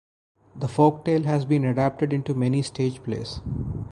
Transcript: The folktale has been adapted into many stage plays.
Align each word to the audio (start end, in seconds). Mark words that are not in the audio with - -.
The 0.55 0.65
folktale 0.65 1.25
has 1.25 1.45
been 1.45 1.63
adapted 1.63 2.11
into 2.11 2.33
many 2.33 2.63
stage 2.63 3.03
plays. 3.03 3.39